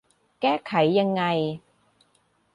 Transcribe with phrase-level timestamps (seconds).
[0.41, 1.23] แก้ไขยังไง